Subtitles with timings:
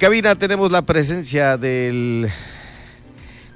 [0.00, 2.28] cabina tenemos la presencia del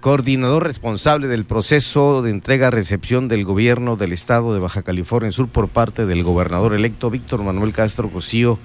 [0.00, 5.68] coordinador responsable del proceso de entrega-recepción del gobierno del estado de Baja California Sur por
[5.68, 8.58] parte del gobernador electo Víctor Manuel Castro Cosío,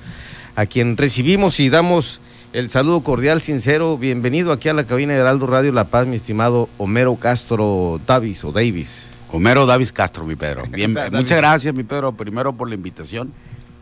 [0.55, 2.19] a quien recibimos y damos
[2.51, 3.95] el saludo cordial, sincero.
[3.99, 8.43] Bienvenido aquí a la cabina de Heraldo Radio La Paz, mi estimado Homero Castro Davis
[8.43, 9.19] o Davis.
[9.31, 10.63] Homero Davis Castro, mi Pedro.
[10.71, 13.31] Bien, muchas gracias, mi Pedro, primero por la invitación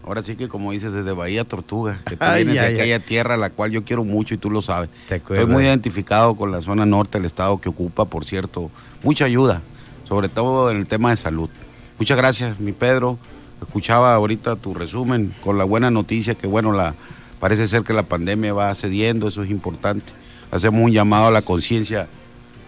[0.05, 3.37] Ahora sí que como dices, desde Bahía Tortuga, que tú vienes de aquella tierra a
[3.37, 4.91] la cual yo quiero mucho y tú lo sabes.
[5.09, 8.69] Estoy muy identificado con la zona norte del estado que ocupa, por cierto,
[9.01, 9.63] mucha ayuda,
[10.03, 11.49] sobre todo en el tema de salud.
[11.97, 13.17] Muchas gracias, mi Pedro.
[13.63, 16.93] Escuchaba ahorita tu resumen con la buena noticia que, bueno, la,
[17.39, 20.13] parece ser que la pandemia va cediendo, eso es importante.
[20.51, 22.07] Hacemos un llamado a la conciencia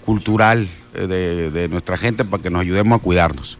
[0.08, 3.60] cultural eh, de, de nuestra gente para que nos ayudemos a cuidarnos.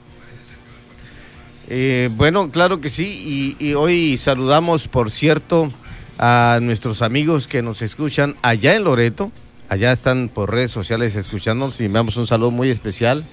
[1.70, 5.72] Eh, bueno, claro que sí, y, hoy saludamos, por cierto,
[6.18, 9.32] a nuestros amigos que nos escuchan allá en Loreto,
[9.68, 13.24] allá están por redes sociales escuchándonos y enviamos un saludo muy especial.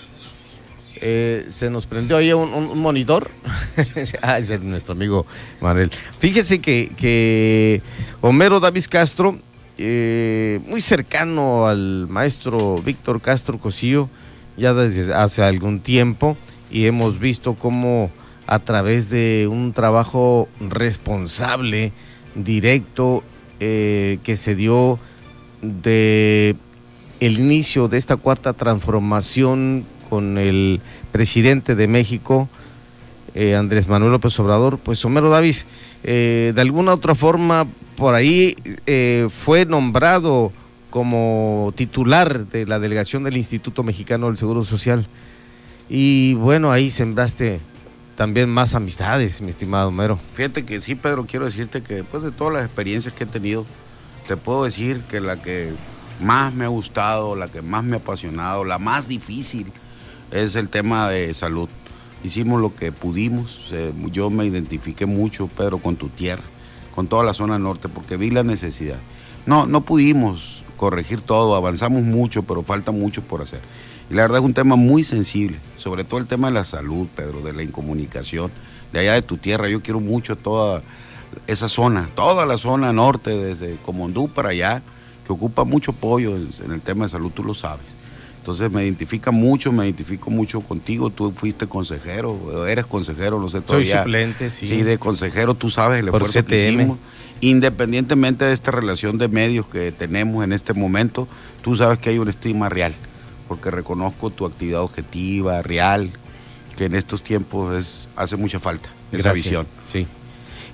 [1.00, 3.30] Eh, se nos prendió ahí un, monitor.
[4.22, 5.26] ah, es nuestro amigo
[5.60, 5.90] Manuel.
[6.18, 7.82] Fíjese que,
[8.20, 9.38] Homero Davis Castro,
[9.78, 14.08] eh, muy cercano al maestro Víctor Castro Cosío,
[14.56, 16.36] ya desde hace algún tiempo,
[16.70, 18.10] y hemos visto cómo
[18.46, 21.92] a través de un trabajo responsable,
[22.34, 23.22] directo,
[23.60, 24.98] eh, que se dio
[25.62, 26.56] de
[27.20, 30.80] el inicio de esta cuarta transformación con el
[31.12, 32.48] presidente de México,
[33.34, 35.64] eh, Andrés Manuel López Obrador, pues Homero Davis,
[36.02, 38.56] eh, de alguna otra forma por ahí
[39.30, 40.52] fue nombrado
[40.90, 45.06] como titular de la delegación del Instituto Mexicano del Seguro Social.
[45.88, 47.60] Y bueno, ahí sembraste
[48.16, 50.18] también más amistades, mi estimado Mero.
[50.34, 53.66] Fíjate que sí, Pedro, quiero decirte que después de todas las experiencias que he tenido,
[54.26, 55.72] te puedo decir que la que
[56.20, 59.72] más me ha gustado, la que más me ha apasionado, la más difícil
[60.30, 61.68] es el tema de salud.
[62.22, 63.72] Hicimos lo que pudimos,
[64.10, 66.44] yo me identifiqué mucho, Pedro, con tu tierra,
[66.94, 68.96] con toda la zona norte, porque vi la necesidad.
[69.44, 73.60] No, no pudimos corregir todo, avanzamos mucho, pero falta mucho por hacer.
[74.10, 77.06] Y la verdad es un tema muy sensible, sobre todo el tema de la salud,
[77.14, 78.50] Pedro, de la incomunicación,
[78.92, 79.68] de allá de tu tierra.
[79.68, 80.82] Yo quiero mucho toda
[81.46, 84.82] esa zona, toda la zona norte, desde Comondú para allá,
[85.26, 87.86] que ocupa mucho apoyo en, el tema de salud, tú lo sabes.
[88.38, 91.08] Entonces me identifica mucho, me identifico mucho contigo.
[91.08, 93.90] Tú fuiste consejero, eres consejero, no sé todavía.
[93.90, 94.68] Soy suplente, sí.
[94.68, 96.98] Sí, de consejero, tú sabes el esfuerzo que hicimos.
[97.40, 101.26] Independientemente de esta relación de medios que tenemos en este momento,
[101.62, 102.94] tú sabes que hay un estigma real
[103.54, 106.10] porque reconozco tu actividad objetiva, real,
[106.76, 109.64] que en estos tiempos es, hace mucha falta, esa visión.
[109.86, 110.08] Sí.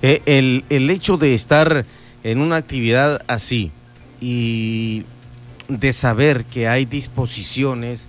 [0.01, 1.85] Eh, el, el hecho de estar
[2.23, 3.71] en una actividad así
[4.19, 5.03] y
[5.67, 8.07] de saber que hay disposiciones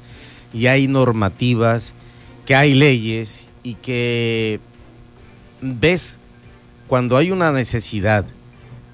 [0.55, 1.93] y hay normativas,
[2.47, 4.59] que hay leyes y que
[5.61, 6.19] ves
[6.89, 8.25] cuando hay una necesidad,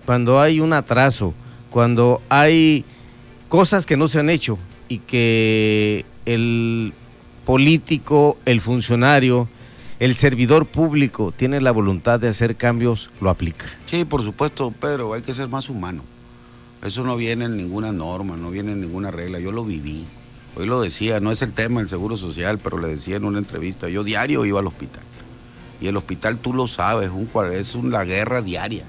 [0.05, 1.35] cuando hay un atraso,
[1.71, 2.85] cuando hay
[3.49, 4.59] cosas que no se han hecho
[4.89, 6.93] y que el
[7.45, 9.49] político, el funcionario,
[10.01, 13.67] el servidor público tiene la voluntad de hacer cambios, lo aplica.
[13.87, 16.03] Sí, por supuesto, Pedro, hay que ser más humano.
[16.83, 19.41] Eso no viene en ninguna norma, no viene en ninguna regla.
[19.41, 20.07] Yo lo viví.
[20.57, 23.39] Hoy lo decía, no es el tema del seguro social, pero le decía en una
[23.39, 25.03] entrevista, yo diario iba al hospital.
[25.81, 28.85] Y el hospital, tú lo sabes, un, es una guerra diaria.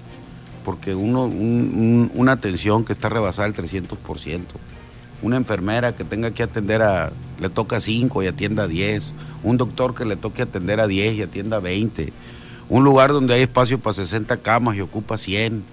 [0.64, 4.46] Porque uno, una atención que está rebasada el 300%
[5.22, 9.14] una enfermera que tenga que atender a, le toca 5 y atienda a 10,
[9.44, 12.14] un doctor que le toque atender a 10 y atienda a 20,
[12.70, 15.64] un lugar donde hay espacio para 60 camas y ocupa 100.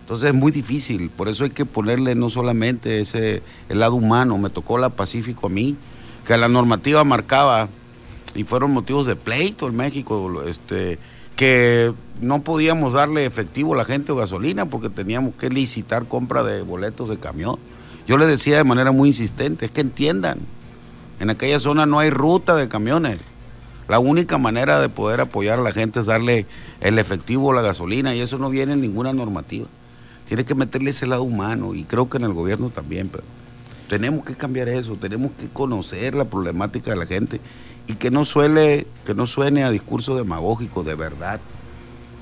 [0.00, 4.36] Entonces es muy difícil, por eso hay que ponerle no solamente ese el lado humano,
[4.38, 5.76] me tocó la Pacífico a mí,
[6.26, 7.68] que la normativa marcaba
[8.34, 10.98] y fueron motivos de pleito en México, este
[11.36, 16.42] que no podíamos darle efectivo a la gente o gasolina porque teníamos que licitar compra
[16.42, 17.56] de boletos de camión.
[18.06, 20.38] Yo le decía de manera muy insistente, es que entiendan,
[21.20, 23.18] en aquella zona no hay ruta de camiones.
[23.88, 26.46] La única manera de poder apoyar a la gente es darle
[26.80, 29.66] el efectivo o la gasolina y eso no viene en ninguna normativa.
[30.26, 33.24] Tiene que meterle ese lado humano y creo que en el gobierno también, pero
[33.88, 37.40] tenemos que cambiar eso, tenemos que conocer la problemática de la gente
[37.88, 41.40] y que no suele, que no suene a discurso demagógico, de verdad.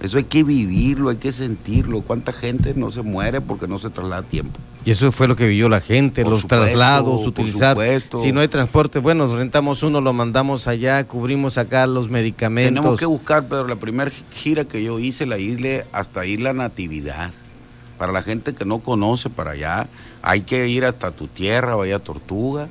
[0.01, 2.03] Eso hay que vivirlo, hay que sentirlo.
[2.03, 4.59] ¿Cuánta gente no se muere porque no se traslada a tiempo?
[4.85, 7.77] Y eso fue lo que vivió la gente, los traslados, utilizar.
[8.17, 12.75] Si no hay transporte, bueno, rentamos uno, lo mandamos allá, cubrimos acá los medicamentos.
[12.77, 17.33] Tenemos que buscar, pero la primera gira que yo hice la isla hasta Isla Natividad.
[17.99, 19.89] Para la gente que no conoce para allá,
[20.23, 22.69] hay que ir hasta tu tierra, vaya Tortuga.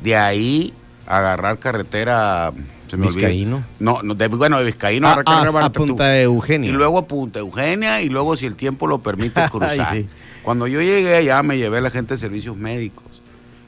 [0.00, 0.72] De ahí
[1.06, 2.52] agarrar carretera.
[2.88, 3.64] Se me Vizcaíno.
[3.78, 6.70] No, no de, bueno, de Vizcaíno ah, ah, a Punta Eugenia.
[6.70, 10.04] Y luego a Punta Eugenia y luego, si el tiempo lo permite, cruzar.
[10.42, 13.04] Cuando yo llegué allá, me llevé a la gente de servicios médicos.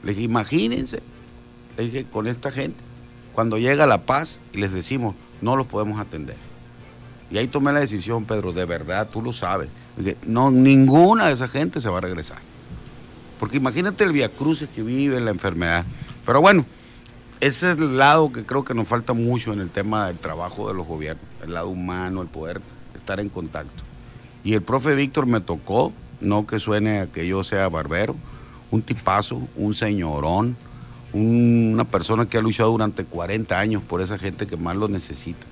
[0.03, 1.01] Le dije, imagínense,
[1.77, 2.83] le dije, con esta gente,
[3.33, 6.37] cuando llega La Paz y les decimos, no los podemos atender.
[7.29, 9.69] Y ahí tomé la decisión, Pedro, de verdad, tú lo sabes.
[10.25, 12.39] no, ninguna de esa gente se va a regresar.
[13.39, 15.85] Porque imagínate el viacruces que vive, la enfermedad.
[16.25, 16.65] Pero bueno,
[17.41, 20.67] ese es el lado que creo que nos falta mucho en el tema del trabajo
[20.67, 22.61] de los gobiernos, el lado humano, el poder
[22.95, 23.83] estar en contacto.
[24.43, 28.15] Y el profe Víctor me tocó, no que suene a que yo sea barbero,
[28.69, 30.55] un tipazo, un señorón,
[31.13, 35.45] una persona que ha luchado durante 40 años por esa gente que más lo necesita.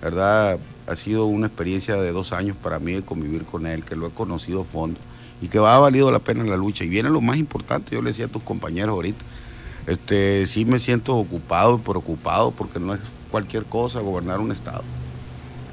[0.00, 0.60] ¿Verdad?
[0.86, 4.06] Ha sido una experiencia de dos años para mí de convivir con él, que lo
[4.06, 5.00] he conocido a fondo
[5.42, 6.84] y que va a valido la pena la lucha.
[6.84, 9.24] Y viene lo más importante, yo le decía a tus compañeros ahorita,
[9.86, 13.00] este, sí me siento ocupado y preocupado porque no es
[13.30, 14.82] cualquier cosa gobernar un estado.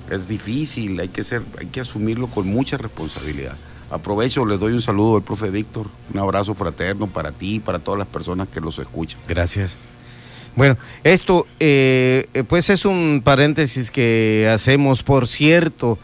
[0.10, 3.56] Es difícil, hay que, ser, hay que asumirlo con mucha responsabilidad.
[3.90, 7.80] Aprovecho, les doy un saludo al profe Víctor, un abrazo fraterno para ti y para
[7.80, 9.20] todas las personas que los escuchan.
[9.28, 9.78] Gracias.
[10.56, 15.98] Bueno, esto eh, pues es un paréntesis que hacemos, por cierto,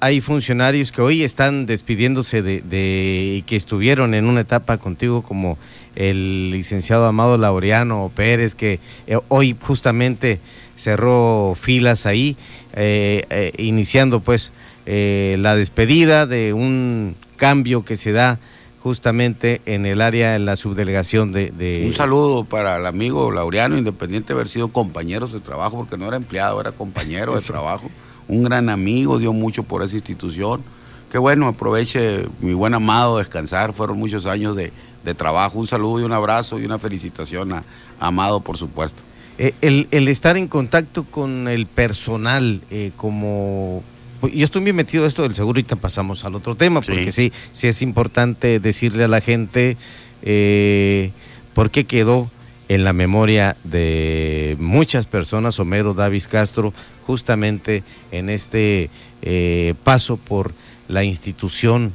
[0.00, 5.58] hay funcionarios que hoy están despidiéndose de, de, que estuvieron en una etapa contigo como
[5.96, 10.40] el licenciado Amado Laureano Pérez, que eh, hoy justamente
[10.76, 12.36] cerró filas ahí,
[12.74, 14.52] eh, iniciando pues
[14.86, 18.38] la despedida de un cambio que se da
[18.84, 24.28] justamente en el área, en la subdelegación de, Un saludo para el amigo Laureano, independiente
[24.28, 27.90] de haber sido compañeros de trabajo, porque no era empleado, era compañero de trabajo.
[28.28, 30.62] Un gran amigo, dio mucho por esa institución.
[31.10, 34.70] Qué bueno, aproveche mi buen amado descansar, fueron muchos años de,
[35.16, 35.58] trabajo.
[35.58, 37.64] Un saludo y un abrazo y una felicitación a,
[38.00, 39.02] Amado, por supuesto.
[39.38, 43.82] Eh, el, estar en contacto con el personal eh, como
[44.32, 47.12] yo estoy bien metido en esto del seguro y te pasamos al otro tema, porque
[47.12, 49.76] sí, sí, es importante decirle a la gente
[50.22, 51.10] eh,
[51.52, 52.30] por qué quedó
[52.68, 56.72] en la memoria de muchas personas Homero Davis Castro
[57.06, 58.90] justamente en este
[59.22, 60.52] eh, paso por
[60.88, 61.92] la institución,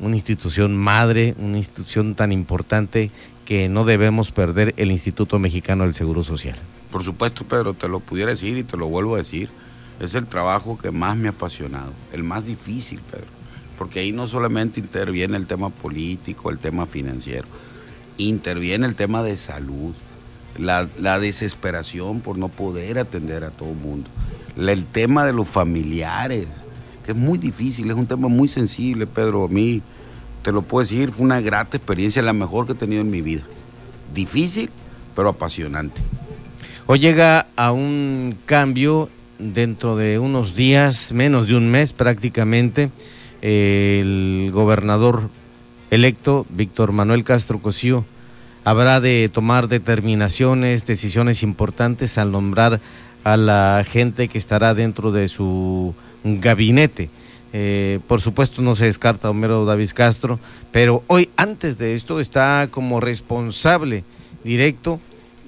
[0.00, 3.10] una institución madre, una institución tan importante
[3.44, 6.56] que no debemos perder el Instituto Mexicano del Seguro Social.
[6.90, 9.50] Por supuesto, Pedro, te lo pudiera decir y te lo vuelvo a decir
[10.00, 13.26] es el trabajo que más me ha apasionado, el más difícil, Pedro,
[13.78, 17.46] porque ahí no solamente interviene el tema político, el tema financiero,
[18.18, 19.94] interviene el tema de salud,
[20.58, 20.86] la,
[21.18, 24.08] desesperación por no poder atender a todo el mundo,
[24.56, 26.46] el tema de los familiares,
[27.04, 29.82] que es muy difícil, es un tema muy sensible, Pedro, a mí,
[30.42, 33.22] te lo puedo decir, fue una grata experiencia, la mejor que he tenido en mi
[33.22, 33.42] vida.
[34.14, 34.70] Difícil,
[35.16, 36.02] pero apasionante.
[36.86, 39.08] Hoy llega a un cambio
[39.38, 42.90] dentro de unos días, menos de un mes prácticamente,
[43.42, 45.28] el gobernador
[45.90, 48.04] electo, Víctor Manuel Castro Cosío,
[48.64, 52.80] habrá de tomar determinaciones, decisiones importantes al nombrar
[53.22, 55.94] a la gente que estará dentro de su
[56.24, 57.10] gabinete.
[57.52, 60.40] Eh, por supuesto no se descarta Homero Davis Castro,
[60.72, 64.02] pero hoy antes de esto está como responsable
[64.42, 64.98] directo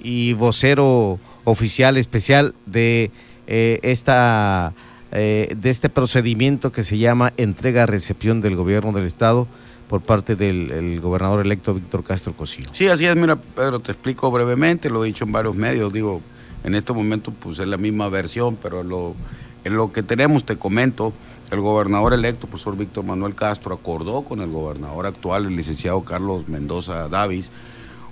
[0.01, 3.11] y vocero oficial especial de
[3.47, 4.73] eh, esta,
[5.11, 9.47] eh, de este procedimiento que se llama entrega-recepción del gobierno del Estado
[9.87, 12.67] por parte del gobernador electo Víctor Castro Cosío.
[12.73, 16.21] Sí, así es, mira, Pedro, te explico brevemente, lo he dicho en varios medios, digo,
[16.63, 19.15] en este momento es la misma versión, pero lo,
[19.63, 21.13] en lo que tenemos te comento,
[21.51, 26.49] el gobernador electo, profesor Víctor Manuel Castro, acordó con el gobernador actual, el licenciado Carlos
[26.49, 27.49] Mendoza Davis,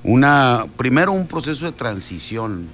[0.03, 2.67] una, primero un proceso de transición,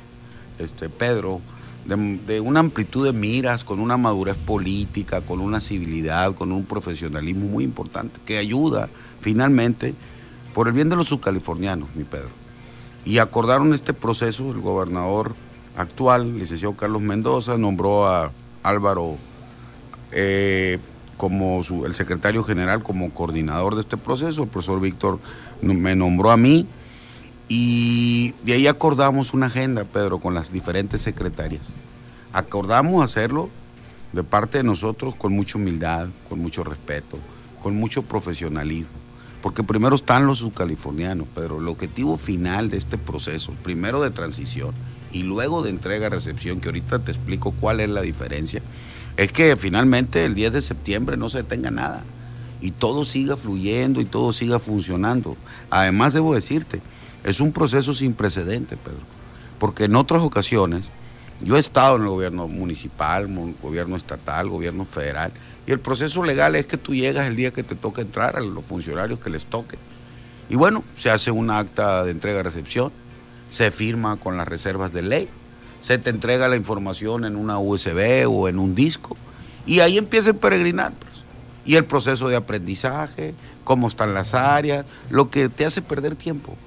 [0.60, 1.41] este, Pedro,
[1.86, 7.48] de, una amplitud de miras, con una madurez política, con una civilidad, con un profesionalismo
[7.48, 9.94] muy importante, que ayuda finalmente
[10.54, 12.30] por el bien de los subcalifornianos, mi Pedro.
[13.04, 15.36] Y acordaron este proceso, el gobernador
[15.76, 18.32] actual, licenciado Carlos Mendoza, nombró a
[18.64, 19.18] Álvaro
[20.12, 20.80] eh,
[21.18, 25.20] como el secretario general, como coordinador de este proceso, el profesor Víctor
[25.62, 26.68] me nombró a mí
[27.53, 31.74] y de ahí acordamos una agenda, Pedro, con las diferentes secretarias.
[32.31, 33.50] Acordamos hacerlo
[34.13, 37.20] de parte de nosotros con mucha humildad, con mucho respeto,
[37.62, 38.93] con mucho profesionalismo.
[39.41, 41.60] Porque primero están los subcalifornianos, Pedro.
[41.60, 44.72] El objetivo final de este proceso, primero de transición
[45.12, 48.62] y luego de entrega-recepción, que ahorita te explico cuál es la diferencia,
[49.17, 52.05] es que finalmente el 10 de septiembre no se detenga nada
[52.62, 55.36] y todo siga fluyendo y todo siga funcionando.
[55.70, 56.81] Además, debo decirte,
[57.24, 59.00] es un proceso sin precedentes, Pedro,
[59.60, 60.90] porque en otras ocasiones
[61.44, 63.28] yo he estado en el gobierno municipal,
[63.62, 65.32] gobierno estatal, gobierno federal,
[65.66, 68.42] y el proceso legal es que tú llegas el día que te toca entrar a
[68.42, 69.78] los funcionarios que les toque.
[70.50, 72.92] Y bueno, se hace un acta de entrega-recepción,
[73.50, 75.30] se firma con las reservas de ley,
[75.82, 79.18] se te entrega la información en una USB o en un disco,
[79.66, 80.94] y ahí empieza el peregrinar.
[80.94, 81.24] Pues.
[81.66, 86.58] Y el proceso de aprendizaje, cómo están las áreas, lo que te hace perder tiempo.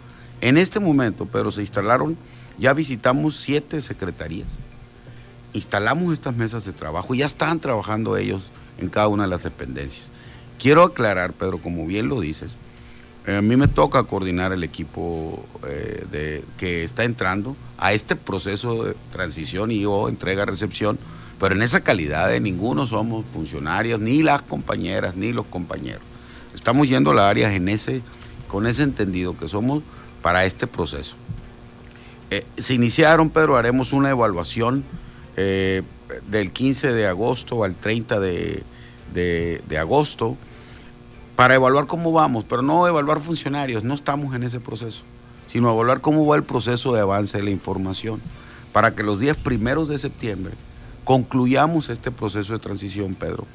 [0.45, 2.19] En este momento, pero se instalaron,
[2.59, 4.59] ya visitamos siete secretarías,
[5.55, 9.43] instalamos estas mesas de trabajo, y ya están trabajando ellos en cada una de las
[9.43, 10.05] dependencias.
[10.59, 12.57] Quiero aclarar, Pedro, como bien lo dices,
[13.27, 18.15] eh, a mí me toca coordinar el equipo eh, de, que está entrando a este
[18.15, 20.99] proceso de transición y o entrega-recepción,
[21.41, 26.03] pero en esa calidad de ninguno somos funcionarios, ni las compañeras, ni los compañeros.
[26.55, 28.03] Estamos yendo a las áreas en ese,
[28.47, 29.83] con ese entendido que somos
[30.25, 31.17] para este proceso.
[32.31, 34.85] Eh, se iniciaron, Pedro, haremos una evaluación
[35.37, 38.63] del 15 de agosto al 30 de,
[39.13, 40.39] de, agosto
[41.37, 45.03] para evaluar cómo vamos, pero no evaluar funcionarios, no estamos en ese proceso,
[45.53, 48.23] sino evaluar cómo va el proceso de avance de la información,
[48.73, 50.55] para que los días primeros de septiembre
[51.05, 53.47] concluyamos este proceso de transición, Pedro,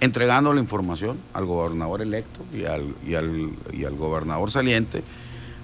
[0.00, 5.04] entregando la información al gobernador electo y al, y al, y al gobernador saliente.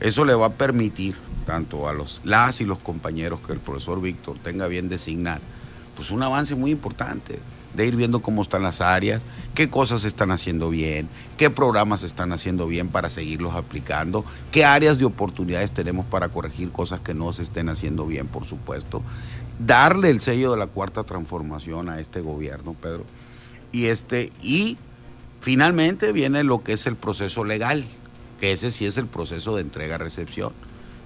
[0.02, 1.14] Eso le va a permitir
[1.46, 5.40] tanto a los las y los compañeros que el profesor Víctor tenga bien designar
[5.94, 7.38] pues un avance muy importante
[7.74, 9.22] de ir viendo cómo están las áreas,
[9.54, 14.24] qué cosas se están haciendo bien, qué programas se están haciendo bien para seguirlos aplicando,
[14.50, 18.44] qué áreas de oportunidades tenemos para corregir cosas que no se estén haciendo bien, por
[18.44, 19.02] supuesto.
[19.60, 23.04] Darle el sello de la cuarta transformación a este gobierno, Pedro.
[23.70, 24.76] Y este y
[25.40, 27.86] finalmente viene lo que es el proceso legal,
[28.42, 30.52] que ese sí es el proceso de entrega-recepción,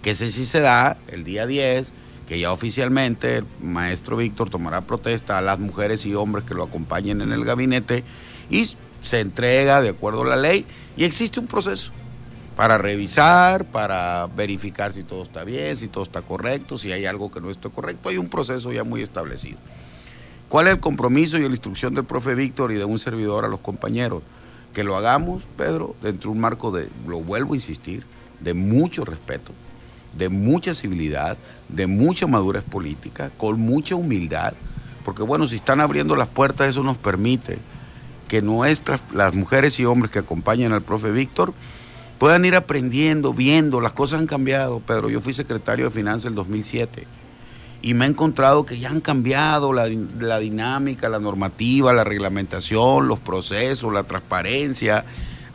[0.01, 1.93] que ese sí se da el día 10
[2.27, 6.65] que ya oficialmente el maestro Víctor tomará protesta a las mujeres y hombres que lo
[6.65, 8.05] acompañen en el gabinete
[8.49, 10.65] y se entrega de acuerdo a la ley
[10.97, 11.93] y existe un proceso
[12.57, 17.31] para revisar, para verificar si todo está bien, si todo está correcto, si hay algo
[17.31, 19.59] que no esté correcto, hay un proceso ya muy establecido.
[20.49, 23.49] ¿Cuál es el compromiso y la instrucción del profe Víctor y de un servidor a
[23.49, 24.23] los compañeros?
[24.77, 28.05] Que lo hagamos, Pedro, dentro de un marco de, lo vuelvo a insistir,
[28.41, 29.53] de mucho respeto,
[30.13, 31.39] de mucha civilidad,
[31.71, 34.53] de mucha madurez política, con mucha humildad,
[35.03, 37.57] porque bueno, si están abriendo las puertas, eso nos permite
[38.29, 41.55] que nuestras, las mujeres y hombres que acompañan al profe Víctor,
[42.19, 46.35] puedan ir aprendiendo, viendo, las cosas han cambiado, Pedro, yo fui secretario de Finanzas el
[46.35, 47.07] 2007
[47.83, 53.09] y me he encontrado que ya han cambiado la, la dinámica, la normativa, la reglamentación,
[53.09, 55.05] los procesos, la transparencia,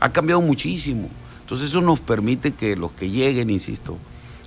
[0.00, 1.08] ha cambiado muchísimo.
[1.40, 3.98] Entonces eso nos permite que los que lleguen, insisto,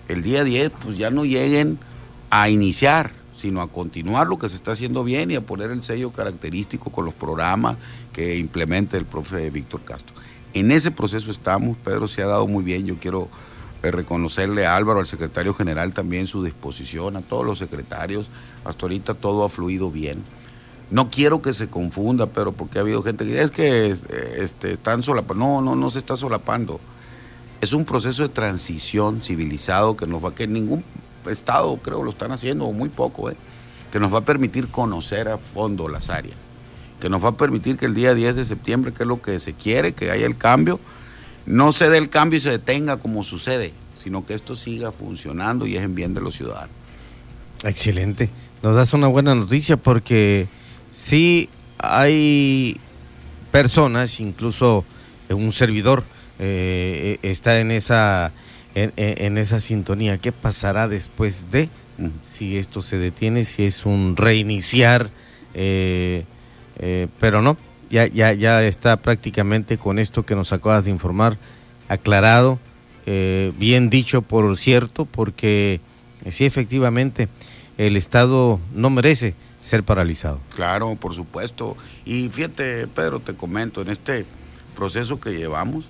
[0.07, 1.77] el día 10 pues ya no lleguen
[2.29, 5.83] a iniciar, sino a continuar lo que se está haciendo bien y a poner el
[5.83, 7.77] sello característico con los programas
[8.13, 10.15] que implemente el profe Víctor Castro.
[10.53, 13.29] En ese proceso estamos, Pedro se ha dado muy bien, yo quiero
[13.91, 18.27] reconocerle a Álvaro, al secretario general también su disposición, a todos los secretarios,
[18.63, 20.23] hasta ahorita todo ha fluido bien.
[20.91, 23.97] No quiero que se confunda, pero porque ha habido gente que es que eh,
[24.37, 25.45] este, están solapando.
[25.45, 26.79] No, no, no se está solapando
[27.61, 30.83] es un proceso de transición civilizado que nos va, que ningún
[31.29, 33.35] estado creo lo están haciendo, o muy poco, ¿eh?
[33.91, 36.37] que nos va a permitir conocer a fondo las áreas,
[36.99, 39.39] que nos va a permitir que el día 10 de septiembre, que es lo que
[39.39, 40.79] se quiere, que haya el cambio,
[41.45, 45.65] no se dé el cambio y se detenga como sucede, sino que esto siga funcionando
[45.65, 46.75] y es en bien de los ciudadanos.
[47.63, 48.29] Excelente.
[48.61, 50.47] Nos das una buena noticia porque
[50.91, 52.77] sí hay
[53.51, 54.85] personas, incluso
[55.29, 56.03] un servidor,
[56.39, 58.31] eh, está en esa,
[58.75, 60.17] en, esa sintonía.
[60.17, 61.69] ¿Qué pasará después de
[62.21, 65.09] si esto se detiene, si es un reiniciar?
[65.53, 66.25] Eh,
[66.79, 67.57] eh, pero no,
[67.89, 71.37] ya, ya, ya está prácticamente con esto que nos acabas de informar
[71.87, 72.59] aclarado,
[73.05, 75.79] bien dicho por cierto, porque
[76.29, 77.29] sí efectivamente
[77.77, 80.39] el Estado no merece ser paralizado.
[80.55, 81.75] Claro, por supuesto.
[82.05, 84.25] Y fíjate, Pedro, te comento, en este
[84.75, 85.85] proceso que llevamos,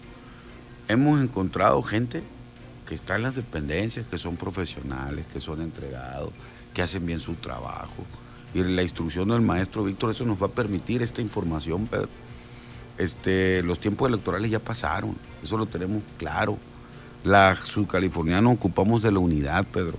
[0.87, 2.23] hemos encontrado gente
[2.87, 6.31] que está en las dependencias, que son profesionales, que son entregados,
[6.73, 8.03] que hacen bien su trabajo.
[8.55, 12.07] Y la instrucción del maestro Víctor, eso nos va a permitir esta información, Pedro.
[12.97, 16.57] Este, los tiempos electorales ya pasaron, eso lo tenemos claro.
[17.25, 19.97] La subcalifornianos ocupamos de la unidad, Pedro.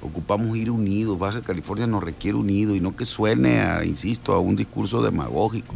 [0.00, 1.18] Ocupamos ir unidos.
[1.18, 5.74] Baja California nos requiere unidos y no que suene, a, insisto, a un discurso demagógico.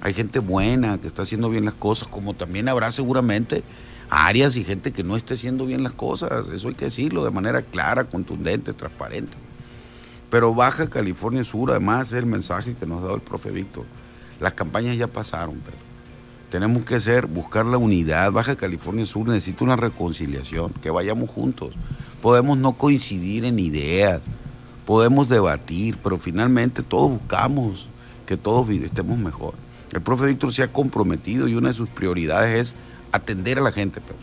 [0.00, 3.62] Hay gente buena que está haciendo bien las cosas, como también habrá seguramente
[4.10, 6.48] áreas y gente que no esté haciendo bien las cosas.
[6.48, 9.45] Eso hay que decirlo de manera clara, contundente, transparente.
[10.30, 13.84] Pero Baja California Sur, además, es el mensaje que nos ha dado el profe Víctor.
[14.40, 15.76] Las campañas ya pasaron, pero
[16.50, 18.32] tenemos que ser, buscar la unidad.
[18.32, 21.74] Baja California Sur necesita una reconciliación, que vayamos juntos.
[22.22, 24.20] Podemos no coincidir en ideas,
[24.84, 27.86] podemos debatir, pero finalmente todos buscamos
[28.26, 29.54] que todos estemos mejor.
[29.92, 32.74] El profe Víctor se ha comprometido y una de sus prioridades es
[33.12, 34.16] atender a la gente, Pedro.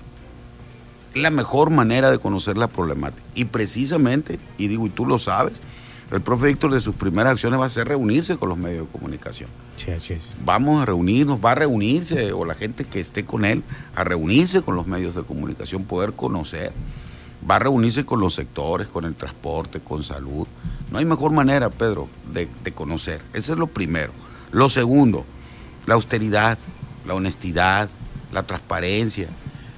[1.14, 3.24] Es la mejor manera de conocer la problemática.
[3.36, 5.62] Y precisamente, y digo, y tú lo sabes,
[6.14, 8.92] el profe Víctor de sus primeras acciones va a ser reunirse con los medios de
[8.92, 9.50] comunicación.
[9.78, 10.32] Sí, así es.
[10.46, 13.64] Vamos a reunirnos, va a reunirse, o la gente que esté con él,
[13.96, 16.72] a reunirse con los medios de comunicación, poder conocer.
[17.50, 20.46] Va a reunirse con los sectores, con el transporte, con salud.
[20.92, 23.24] No hay mejor manera, Pedro, de, de conocer.
[23.34, 24.14] Ese es lo primero.
[24.52, 25.26] Lo segundo,
[25.88, 26.60] la austeridad,
[27.08, 27.90] la honestidad,
[28.32, 29.30] la transparencia,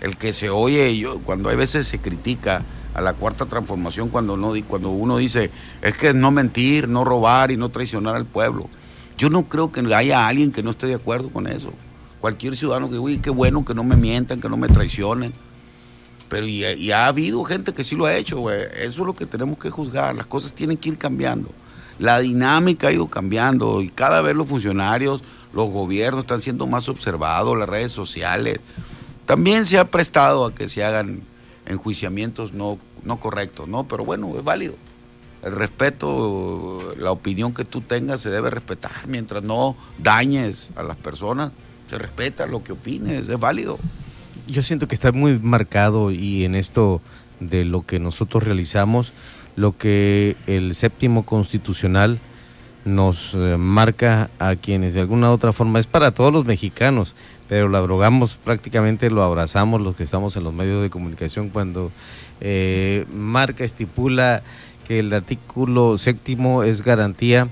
[0.01, 2.63] el que se oye, yo, cuando hay veces se critica
[2.96, 7.52] a la cuarta transformación cuando, no, cuando uno dice, es que no mentir, no robar
[7.52, 8.70] y no traicionar al pueblo.
[9.18, 11.74] Yo no creo que haya alguien que no esté de acuerdo con eso.
[12.22, 15.34] Cualquier ciudadano que, uy, qué bueno que no me mientan, que no me traicionen.
[16.30, 19.60] Pero y, ha habido gente que sí lo ha hecho, Eso es lo que tenemos
[19.60, 20.16] que juzgar.
[20.16, 21.50] Las cosas tienen que ir cambiando.
[22.00, 25.22] La dinámica ha ido cambiando y cada vez los funcionarios,
[25.54, 28.60] los gobiernos están siendo más observados, las redes sociales.
[29.25, 31.22] También se ha prestado a que se hagan
[31.65, 33.88] enjuiciamientos no, no correctos, ¿no?
[33.88, 34.75] Pero bueno, es válido.
[35.43, 40.98] El respeto, la opinión que tú tengas se debe respetar mientras no dañes a las
[40.98, 41.51] personas.
[41.89, 43.77] Se respeta lo que opines, es válido.
[44.48, 47.01] Yo siento que está muy marcado y en esto
[47.39, 49.12] de lo que nosotros realizamos,
[49.55, 52.19] lo que el séptimo constitucional
[52.86, 57.15] nos eh, marca a quienes de alguna u otra forma es para todos los mexicanos,
[57.48, 61.92] pero lo abrogamos prácticamente, lo abrazamos los que estamos en los medios de comunicación cuando
[62.42, 64.42] eh, marca, estipula
[64.88, 67.50] que el artículo séptimo es garantía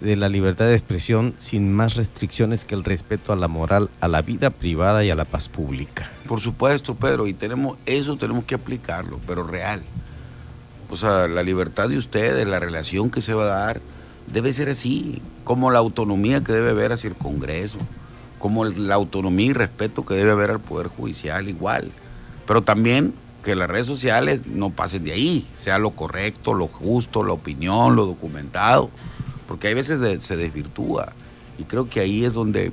[0.00, 4.08] de la libertad de expresión sin más restricciones que el respeto a la moral, a
[4.08, 6.10] la vida privada y a la paz pública.
[6.26, 9.82] Por supuesto, Pedro, y tenemos eso tenemos que aplicarlo, pero real.
[10.90, 13.80] O sea, la libertad de ustedes, la relación que se va a dar,
[14.32, 17.78] debe ser así, como la autonomía que debe haber hacia el Congreso,
[18.44, 21.90] como la autonomía y respeto que debe haber al Poder Judicial igual.
[22.46, 27.24] Pero también que las redes sociales no pasen de ahí, sea lo correcto, lo justo,
[27.24, 28.90] la opinión, lo documentado,
[29.48, 31.14] porque hay veces se desvirtúa.
[31.56, 32.72] Y creo que ahí es donde eh,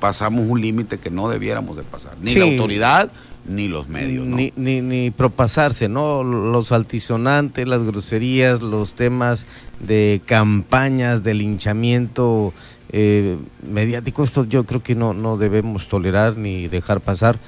[0.00, 2.18] pasamos un límite que no debiéramos de pasar.
[2.20, 3.10] Ni la autoridad,
[3.48, 4.26] ni los medios.
[4.26, 6.22] Ni, ni, ni, propasarse, ¿no?
[6.22, 9.46] Los altisonantes, las groserías, los temas
[9.80, 12.52] de campañas, de linchamiento
[12.96, 13.36] eh,
[13.68, 17.40] mediático, esto yo creo que no, no debemos tolerar ni dejar pasar.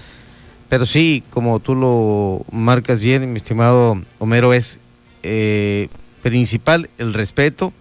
[0.69, 4.81] Pero sí, como tú lo marcas bien, mi estimado Homero, es
[5.23, 5.89] eh,
[6.23, 7.73] principal el respeto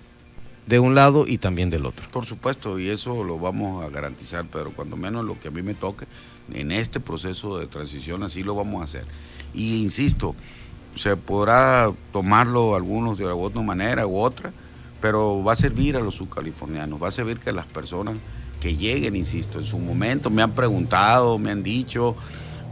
[0.68, 2.06] de un lado y también del otro.
[2.12, 5.64] Por supuesto, y eso lo vamos a garantizar, pero cuando menos lo que a mí
[5.64, 6.06] me toque,
[6.54, 9.06] en este proceso de transición así lo vamos a hacer.
[9.56, 10.36] Y insisto,
[10.94, 14.54] se podrá tomarlo algunos de alguna manera u otra,
[15.06, 18.16] pero va a servir a los subcalifornianos, va a servir que las personas
[18.60, 22.16] que lleguen, insisto, en su momento me han preguntado, me han dicho,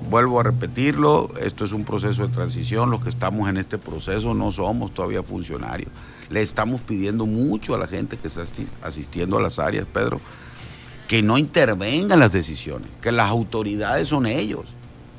[0.10, 4.34] vuelvo a repetirlo, esto es un proceso de transición, los que estamos en este proceso
[4.34, 5.92] no somos todavía funcionarios.
[6.32, 8.44] Le estamos pidiendo mucho a la gente que está
[8.82, 10.20] asistiendo a las áreas, Pedro,
[11.08, 14.66] que no intervengan las decisiones, que las autoridades son ellos.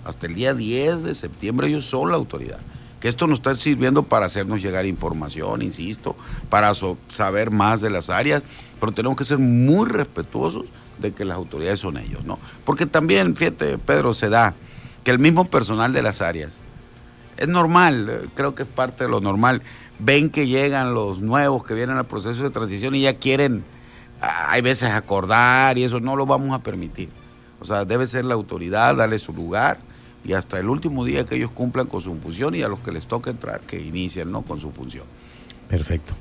[0.04, 2.58] Hasta el día 10 de septiembre ellos son la autoridad.
[3.04, 6.16] Que esto nos está sirviendo para hacernos llegar información, insisto,
[6.48, 8.42] para saber más de las áreas,
[8.80, 10.64] pero tenemos que ser muy respetuosos
[10.98, 12.38] de que las autoridades son ellos, ¿no?
[12.64, 14.54] Porque también, fíjate, Pedro, se da
[15.04, 16.54] que el mismo personal de las áreas,
[17.36, 19.60] es normal, creo que es parte de lo normal,
[19.98, 23.64] ven que llegan los nuevos que vienen al proceso de transición y ya quieren
[24.48, 27.10] hay veces acordar y eso no lo vamos a permitir.
[27.60, 29.76] O sea, debe ser la autoridad, darle su lugar
[30.24, 32.92] y hasta el último día que ellos cumplan con su función y a los que
[32.92, 34.42] les toque entrar, que inicien ¿no?
[34.42, 35.04] con su función.
[35.68, 36.14] Perfecto.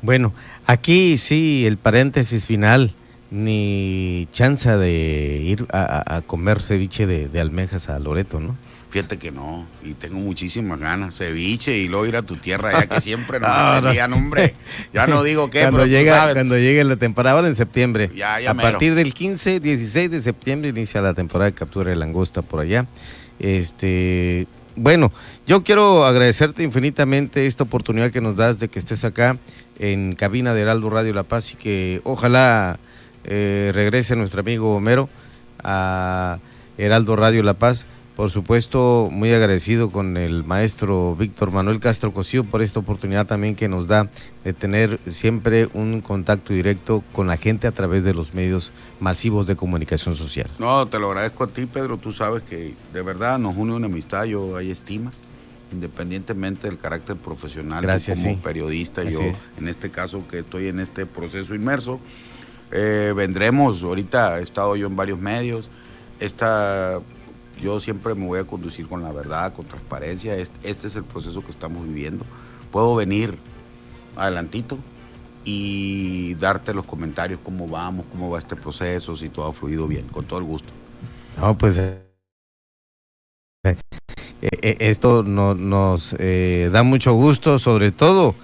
[0.00, 0.32] Bueno,
[0.66, 2.92] aquí sí, el paréntesis final,
[3.30, 8.56] ni chance de ir a, comer ceviche de, de almejas a Loreto, ¿no?
[8.92, 11.16] Fíjate que no, y tengo muchísimas ganas.
[11.16, 13.48] Ceviche y luego ir a tu tierra, ya que siempre nos
[14.08, 14.54] no, hombre.
[14.92, 18.10] Ya no digo qué, cuando llega, Cuando llegue la temporada, ahora en septiembre.
[18.22, 22.60] a partir del 15, 16 de septiembre inicia la temporada de captura de langosta por
[22.60, 22.86] allá.
[23.42, 25.12] Este, bueno,
[25.46, 29.36] yo quiero agradecerte infinitamente esta oportunidad que nos das de que estés acá
[29.78, 32.78] en cabina de Heraldo Radio La Paz y que ojalá
[33.24, 35.10] eh, regrese nuestro amigo Homero
[35.62, 36.38] a
[36.78, 37.84] Heraldo Radio La Paz.
[38.16, 43.54] Por supuesto, muy agradecido con el maestro Víctor Manuel Castro Cosío por esta oportunidad también
[43.54, 44.10] que nos da
[44.44, 48.70] de tener siempre un contacto directo con la gente a través de los medios
[49.00, 50.50] masivos de comunicación social.
[50.58, 51.96] No, te lo agradezco a ti, Pedro.
[51.96, 55.10] Tú sabes que de verdad nos une una amistad, yo hay estima,
[55.72, 58.40] independientemente del carácter profesional Gracias, como sí.
[58.44, 59.38] periodista, Así yo es.
[59.58, 61.98] en este caso que estoy en este proceso inmerso.
[62.72, 65.70] Eh, vendremos, ahorita he estado yo en varios medios,
[66.20, 67.00] esta,
[67.62, 71.04] yo siempre me voy a conducir con la verdad, con transparencia, este, este es el
[71.04, 72.24] proceso que estamos viviendo.
[72.70, 73.38] Puedo venir
[74.16, 74.76] adelantito
[75.44, 80.06] y darte los comentarios, cómo vamos, cómo va este proceso, si todo ha fluido bien,
[80.08, 80.72] con todo el gusto.
[81.38, 82.02] No, pues eh,
[83.64, 83.76] eh,
[84.42, 86.14] eh, esto no- nos
[86.72, 88.34] da mucho gusto, sobre todo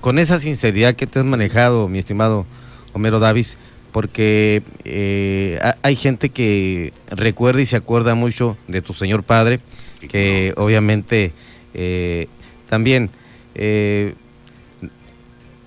[0.00, 2.44] con esa sinceridad que te has manejado, mi estimado
[2.92, 3.56] Homero Davis,
[3.94, 9.60] porque eh, ha- hay gente que recuerda y se acuerda mucho de tu señor padre,
[10.08, 11.30] que obviamente
[11.74, 12.26] eh,
[12.68, 13.08] también
[13.54, 14.14] eh,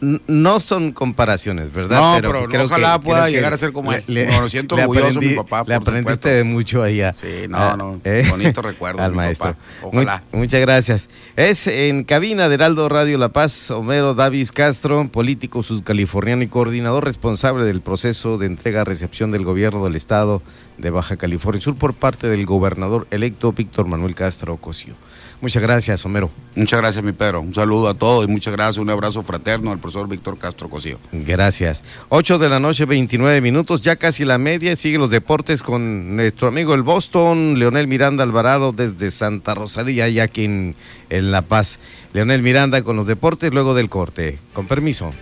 [0.01, 1.97] no son comparaciones, ¿verdad?
[1.99, 4.03] No, pero creo ojalá pueda creo llegar a ser como él.
[4.07, 6.29] le- No, lo siento le orgulloso mi papá, Le aprendiste supuesto.
[6.29, 7.15] de mucho allá.
[7.21, 8.25] Sí, no, Ah, no, ¿eh?
[8.29, 9.47] bonito recuerdo Al mi maestro.
[9.53, 9.59] papá.
[9.83, 10.23] Ojalá.
[10.31, 11.09] Much- muchas gracias.
[11.35, 17.03] Es en cabina de Heraldo Radio La Paz, Homero Davis Castro, político subcaliforniano y coordinador
[17.03, 20.41] responsable del proceso de entrega-recepción del gobierno del estado
[20.77, 24.93] de Baja California Sur por parte del gobernador electo Víctor Manuel Castro Cosío.
[25.39, 26.31] Muchas gracias, Homero.
[26.55, 27.41] Muchas gracias, mi Pedro.
[27.41, 28.77] Un saludo a todos y muchas gracias.
[28.77, 30.97] Un abrazo fraterno al profesor Víctor Castro Cosío.
[31.11, 31.83] Gracias.
[32.09, 34.75] 8 de la noche, 29 minutos, ya casi la media.
[34.75, 40.23] Sigue los deportes con nuestro amigo el Boston, Leonel Miranda Alvarado desde Santa Rosalía, ya
[40.23, 40.75] aquí en,
[41.09, 41.77] en La Paz.
[42.13, 44.39] Leonel Miranda con los deportes luego del corte.
[44.53, 45.13] Con permiso.